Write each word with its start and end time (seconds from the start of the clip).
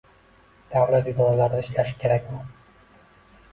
Davlat 0.71 1.09
idoralarida 1.11 1.61
ishlashi 1.67 1.95
kerak 2.01 2.35
u. 2.39 2.41